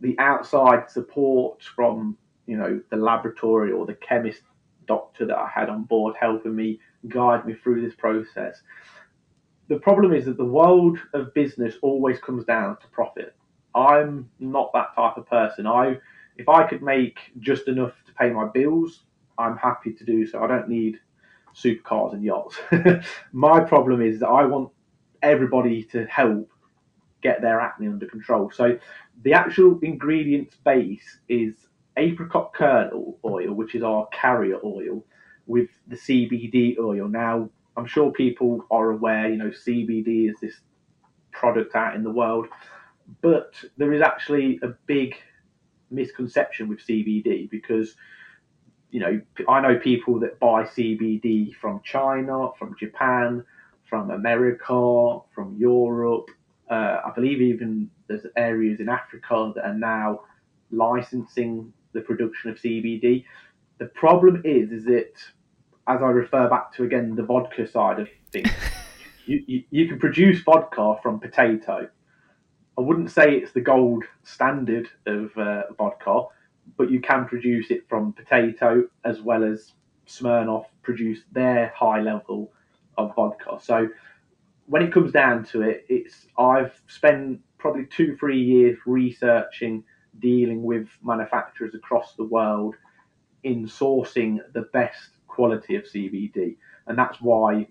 [0.00, 4.42] the outside support from you know the laboratory or the chemist
[4.86, 6.78] doctor that I had on board helping me
[7.08, 8.60] guide me through this process.
[9.68, 13.34] the problem is that the world of business always comes down to profit.
[13.74, 15.66] I'm not that type of person.
[15.66, 15.98] I
[16.36, 19.04] if I could make just enough to pay my bills,
[19.38, 20.42] I'm happy to do so.
[20.42, 20.98] I don't need
[21.54, 22.58] supercars and yachts.
[23.32, 24.70] my problem is that I want
[25.22, 26.50] everybody to help
[27.24, 28.52] get their acne under control.
[28.54, 28.78] So
[29.22, 31.54] the actual ingredients base is
[31.96, 35.04] apricot kernel oil, which is our carrier oil,
[35.46, 37.08] with the CBD oil.
[37.08, 40.60] Now, I'm sure people are aware, you know, CBD is this
[41.32, 42.46] product out in the world,
[43.20, 45.16] but there is actually a big
[45.90, 47.96] misconception with CBD because,
[48.90, 53.44] you know, I know people that buy CBD from China, from Japan,
[53.88, 56.28] from America, from Europe.
[56.70, 60.20] Uh, I believe even there's areas in Africa that are now
[60.70, 63.24] licensing the production of CBD.
[63.78, 65.12] The problem is, is that
[65.86, 68.50] as I refer back to again the vodka side of things,
[69.26, 71.88] you, you, you can produce vodka from potato.
[72.76, 76.24] I wouldn't say it's the gold standard of uh, vodka,
[76.76, 79.72] but you can produce it from potato as well as
[80.06, 82.52] Smirnoff produce their high level
[82.98, 83.58] of vodka.
[83.60, 83.88] So
[84.66, 89.84] when it comes down to it, it's I've spent probably two three years researching,
[90.18, 92.74] dealing with manufacturers across the world
[93.42, 97.66] in sourcing the best quality of CBD, and that's why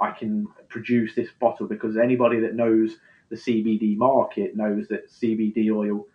[0.00, 2.96] I can produce this bottle because anybody that knows
[3.30, 6.06] the CBD market knows that CBD oil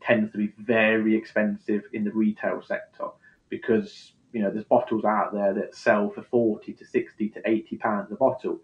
[0.00, 3.08] tends to be very expensive in the retail sector
[3.48, 7.76] because you know there's bottles out there that sell for 40 to 60 to 80
[7.76, 8.60] pounds a bottle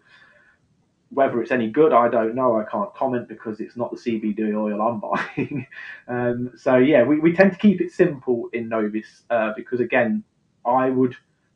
[1.11, 2.57] whether it's any good, I don't know.
[2.57, 4.99] I can't comment because it's not the CBD oil I'm
[5.37, 5.67] buying.
[6.07, 10.23] um, so yeah, we, we tend to keep it simple in Novus uh, because again,
[10.65, 11.15] I would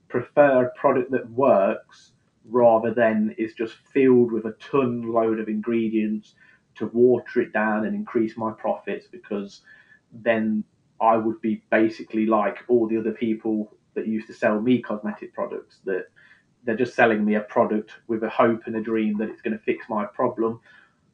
[0.09, 2.11] prefer a product that works
[2.49, 6.35] rather than is just filled with a ton load of ingredients
[6.75, 9.61] to water it down and increase my profits because
[10.11, 10.63] then
[11.01, 15.33] I would be basically like all the other people that used to sell me cosmetic
[15.33, 16.07] products that
[16.65, 19.57] they're just selling me a product with a hope and a dream that it's going
[19.57, 20.59] to fix my problem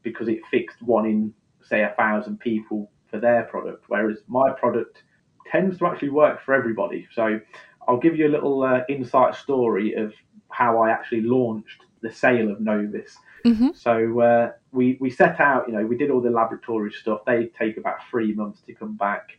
[0.01, 5.03] because it fixed one in say a thousand people for their product whereas my product
[5.51, 7.07] tends to actually work for everybody.
[7.13, 7.39] So
[7.87, 10.13] i'll give you a little uh, insight story of
[10.49, 13.17] how i actually launched the sale of novus.
[13.45, 13.69] Mm-hmm.
[13.73, 17.21] so uh, we we set out you know we did all the laboratory stuff.
[17.25, 19.37] They take about three months to come back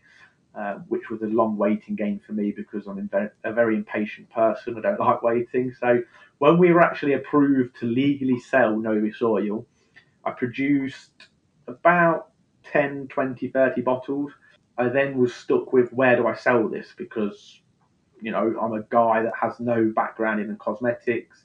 [0.54, 3.08] uh, which was a long waiting game for me because I'm
[3.44, 4.76] a very impatient person.
[4.76, 5.72] I don't like waiting.
[5.80, 6.00] So
[6.38, 9.66] when we were actually approved to legally sell Novus Oil,
[10.24, 11.28] I produced
[11.66, 12.32] about
[12.64, 14.32] 10, 20, 30 bottles.
[14.76, 17.62] I then was stuck with where do I sell this because,
[18.20, 21.44] you know, I'm a guy that has no background in cosmetics.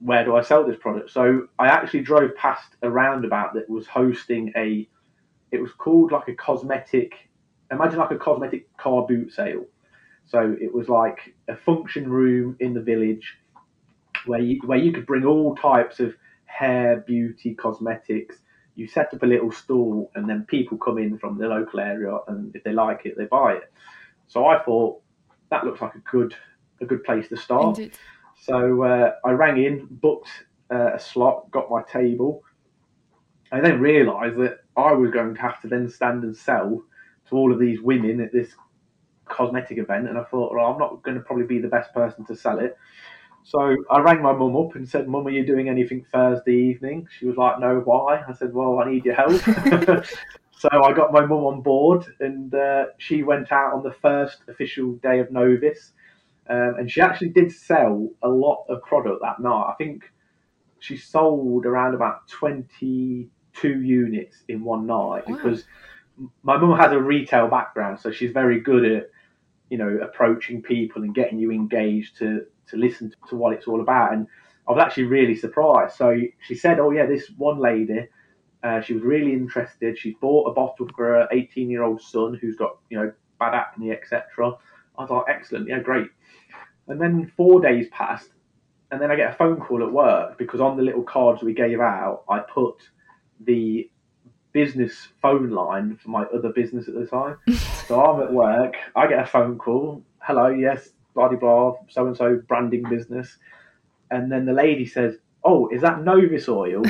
[0.00, 1.10] Where do I sell this product?
[1.10, 4.88] So I actually drove past a roundabout that was hosting a,
[5.50, 7.27] it was called like a cosmetic
[7.70, 9.64] imagine like a cosmetic car boot sale.
[10.26, 13.38] So it was like a function room in the village
[14.26, 18.36] where you where you could bring all types of hair, beauty, cosmetics.
[18.74, 22.16] You set up a little stall, and then people come in from the local area,
[22.28, 23.72] and if they like it, they buy it.
[24.28, 25.00] So I thought
[25.50, 26.34] that looks like a good
[26.80, 27.78] a good place to start.
[27.78, 27.98] Indeed.
[28.40, 30.28] So uh, I rang in, booked
[30.70, 32.42] uh, a slot, got my table.
[33.50, 36.82] I then realised that I was going to have to then stand and sell
[37.28, 38.50] to all of these women at this
[39.26, 42.24] cosmetic event, and I thought, well, I'm not going to probably be the best person
[42.26, 42.76] to sell it.
[43.44, 47.08] So I rang my mum up and said, Mum, are you doing anything Thursday evening?
[47.18, 48.22] She was like, No, why?
[48.28, 49.40] I said, Well, I need your help.
[50.58, 54.42] so I got my mum on board, and uh, she went out on the first
[54.48, 55.92] official day of Novus.
[56.50, 59.70] Um, and she actually did sell a lot of product that night.
[59.70, 60.10] I think
[60.80, 63.28] she sold around about 22
[63.82, 65.36] units in one night wow.
[65.36, 65.64] because
[66.42, 69.10] my mum has a retail background, so she's very good at
[69.70, 73.80] you know approaching people and getting you engaged to to listen to what it's all
[73.80, 74.12] about.
[74.12, 74.26] And
[74.66, 75.96] I was actually really surprised.
[75.96, 78.08] So she said, "Oh yeah, this one lady."
[78.62, 79.96] Uh, she was really interested.
[79.96, 83.54] She bought a bottle for her 18 year old son who's got, you know, bad
[83.54, 84.52] acne, etc.
[84.98, 86.08] I like, excellent, yeah, great.
[86.88, 88.30] And then four days passed,
[88.90, 91.54] and then I get a phone call at work because on the little cards we
[91.54, 92.76] gave out, I put
[93.44, 93.88] the
[94.52, 97.36] business phone line for my other business at the time.
[97.86, 100.02] so I'm at work, I get a phone call.
[100.20, 103.36] Hello, yes, blah blah, so and so branding business,
[104.10, 106.82] and then the lady says, "Oh, is that Novus oil?"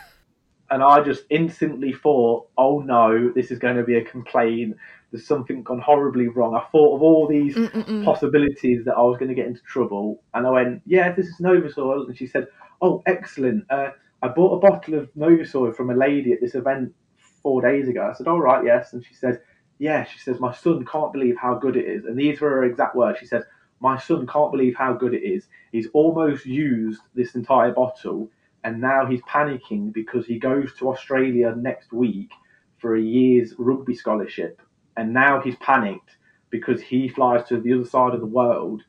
[0.70, 4.76] and I just instantly thought, "Oh no, this is going to be a complaint.
[5.10, 8.04] There's something gone horribly wrong." I thought of all these Mm-mm-mm.
[8.04, 11.40] possibilities that I was going to get into trouble, and I went, "Yeah, this is
[11.40, 12.46] Novus oil," and she said,
[12.80, 13.64] "Oh, excellent!
[13.70, 13.90] Uh,
[14.22, 16.94] I bought a bottle of Novus Oil from a lady at this event
[17.42, 19.40] four days ago." I said, "All right, yes," and she said,
[19.78, 22.64] "Yeah." She says, "My son can't believe how good it is," and these were her
[22.64, 23.18] exact words.
[23.18, 23.44] She said,
[23.80, 25.48] "My son can't believe how good it is.
[25.72, 28.30] He's almost used this entire bottle."
[28.64, 32.30] And now he's panicking because he goes to Australia next week
[32.78, 34.62] for a year's rugby scholarship.
[34.96, 36.16] And now he's panicked
[36.50, 38.82] because he flies to the other side of the world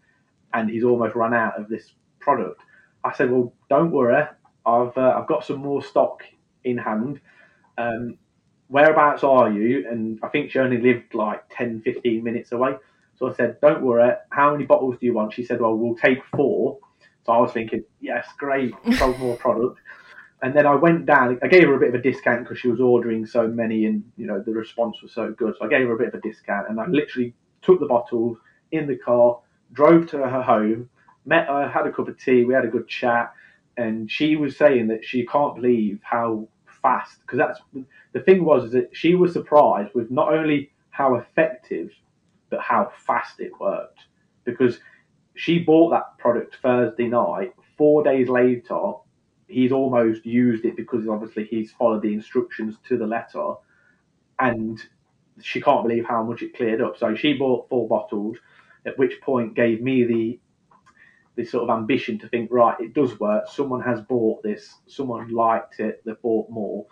[0.53, 2.61] and he's almost run out of this product.
[3.03, 4.25] I said, well, don't worry.
[4.65, 6.23] I've uh, I've got some more stock
[6.63, 7.19] in hand.
[7.77, 8.17] Um,
[8.67, 9.87] whereabouts are you?
[9.89, 12.75] And I think she only lived like 10, 15 minutes away.
[13.17, 14.13] So I said, don't worry.
[14.29, 15.33] How many bottles do you want?
[15.33, 16.79] She said, well, we'll take four.
[17.25, 19.79] So I was thinking, yes, great, sold more product.
[20.41, 21.39] And then I went down.
[21.41, 24.03] I gave her a bit of a discount because she was ordering so many, and
[24.17, 25.55] you know the response was so good.
[25.57, 28.37] So I gave her a bit of a discount, and I literally took the bottles
[28.73, 29.39] in the car,
[29.71, 30.89] drove to her home,
[31.25, 33.31] met her, had a cup of tea, we had a good chat,
[33.77, 36.47] and she was saying that she can't believe how
[36.81, 37.59] fast because that's
[38.13, 41.89] the thing was that she was surprised with not only how effective
[42.49, 44.01] but how fast it worked
[44.43, 44.79] because
[45.35, 47.53] she bought that product Thursday night.
[47.77, 48.93] Four days later,
[49.47, 53.53] he's almost used it because obviously he's followed the instructions to the letter,
[54.39, 54.79] and
[55.41, 56.97] she can't believe how much it cleared up.
[56.97, 58.37] So she bought four bottles,
[58.85, 60.39] at which point gave me the
[61.35, 63.45] this sort of ambition to think, right, it does work.
[63.47, 66.85] Someone has bought this, someone liked it, they bought more.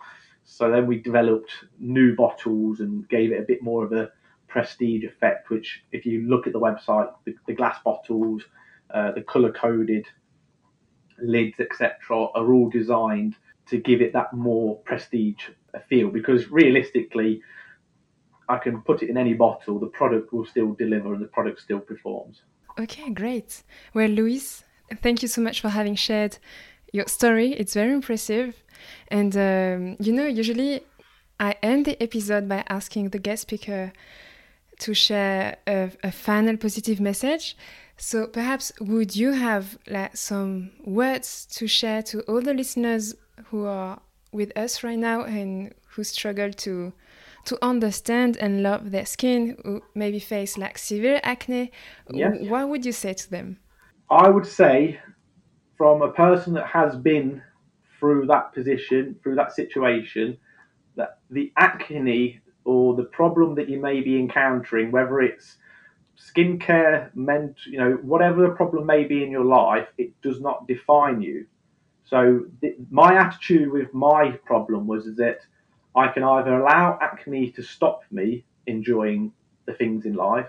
[0.44, 4.10] So then we developed new bottles and gave it a bit more of a
[4.48, 5.50] prestige effect.
[5.50, 8.42] Which, if you look at the website, the, the glass bottles,
[8.92, 10.06] uh, the color coded
[11.22, 13.36] lids, etc., are all designed
[13.66, 15.44] to give it that more prestige
[15.88, 16.10] feel.
[16.10, 17.42] Because realistically,
[18.48, 21.60] I can put it in any bottle, the product will still deliver and the product
[21.60, 22.42] still performs.
[22.78, 23.62] Okay, great.
[23.94, 24.64] Well, Luis,
[25.02, 26.38] thank you so much for having shared
[26.92, 27.52] your story.
[27.52, 28.62] It's very impressive.
[29.08, 30.82] And, um, you know, usually
[31.38, 33.92] I end the episode by asking the guest speaker
[34.80, 37.56] to share a, a final positive message.
[37.96, 43.14] So perhaps would you have like, some words to share to all the listeners
[43.46, 44.00] who are
[44.32, 46.92] with us right now and who struggle to
[47.44, 51.72] to understand and love their skin, who maybe face like severe acne,
[52.10, 52.36] yes.
[52.40, 53.58] what would you say to them?
[54.10, 55.00] I would say,
[55.76, 57.42] from a person that has been
[57.98, 60.36] through that position, through that situation,
[60.96, 65.56] that the acne or the problem that you may be encountering, whether it's
[66.18, 70.68] skincare, meant you know, whatever the problem may be in your life, it does not
[70.68, 71.46] define you.
[72.04, 75.38] So th- my attitude with my problem was that
[75.94, 79.32] I can either allow acne to stop me enjoying
[79.66, 80.48] the things in life,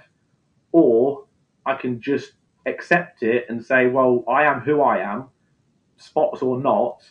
[0.71, 1.25] or
[1.65, 2.33] I can just
[2.65, 5.29] accept it and say, well, I am who I am,
[5.97, 7.03] spots or not,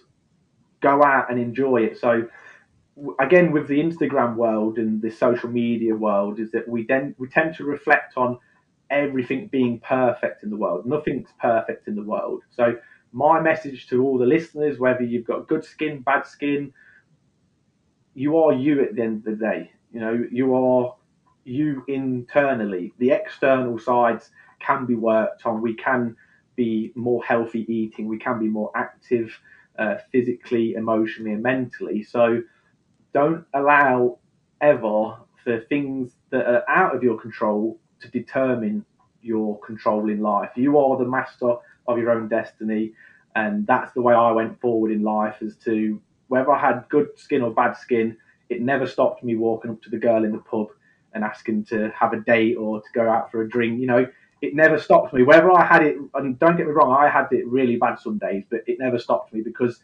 [0.81, 1.99] go out and enjoy it.
[1.99, 2.27] So
[3.21, 7.29] again, with the Instagram world and the social media world, is that we then we
[7.29, 8.39] tend to reflect on
[8.91, 10.87] everything being perfect in the world.
[10.87, 12.43] Nothing's perfect in the world.
[12.51, 12.77] So
[13.13, 16.73] my message to all the listeners, whether you've got good skin, bad skin,
[18.15, 19.71] you are you at the end of the day.
[19.93, 20.95] You know, you are
[21.45, 22.93] you internally.
[22.99, 25.61] The external sides can be worked on.
[25.61, 26.17] We can
[26.57, 28.07] be more healthy eating.
[28.09, 29.33] We can be more active
[29.79, 32.03] uh, physically, emotionally, and mentally.
[32.03, 32.43] So
[33.13, 34.19] don't allow
[34.61, 38.85] ever for things that are out of your control to determine
[39.21, 40.51] your control in life.
[40.57, 41.55] You are the master
[41.89, 42.93] of your own destiny.
[43.35, 46.01] And that's the way I went forward in life as to
[46.33, 48.17] whether I had good skin or bad skin,
[48.49, 50.69] it never stopped me walking up to the girl in the pub
[51.13, 53.79] and asking to have a date or to go out for a drink.
[53.79, 54.07] You know,
[54.41, 55.25] it never stopped me.
[55.25, 58.17] Whether I had it, and don't get me wrong, I had it really bad some
[58.17, 59.81] days, but it never stopped me because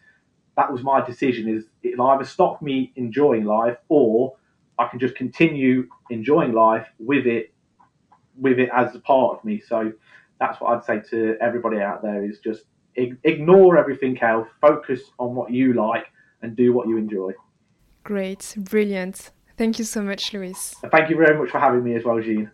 [0.56, 1.50] that was my decision.
[1.54, 4.34] Is it either stopped me enjoying life or
[4.78, 7.52] I can just continue enjoying life with it,
[8.40, 9.60] with it as a part of me.
[9.60, 9.92] So
[10.40, 12.62] that's what I'd say to everybody out there: is just
[12.96, 16.06] ignore everything else, focus on what you like,
[16.42, 17.32] and do what you enjoy.
[18.04, 19.30] Great, brilliant.
[19.56, 20.74] Thank you so much, Luis.
[20.90, 22.50] Thank you very much for having me as well, Jean.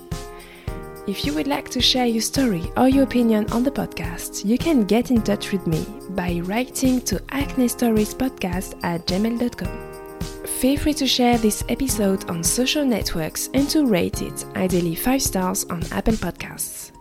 [1.07, 4.57] If you would like to share your story or your opinion on the podcast, you
[4.57, 10.19] can get in touch with me by writing to acne stories podcast at gmail.com.
[10.59, 15.21] Feel free to share this episode on social networks and to rate it, ideally 5
[15.21, 16.91] stars on Apple Podcasts.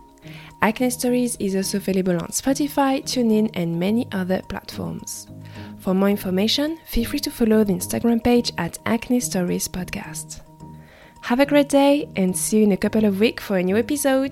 [0.61, 5.27] Acne Stories is also available on Spotify, TuneIn, and many other platforms.
[5.79, 10.46] For more information, feel free to follow the Instagram page at Acne Stories Podcast.
[11.27, 13.75] Have a great day and see you in a couple of weeks for a new
[13.75, 14.31] episode.